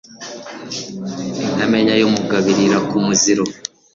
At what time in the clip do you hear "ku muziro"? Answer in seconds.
2.89-3.43